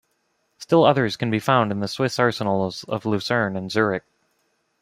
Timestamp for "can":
1.15-1.29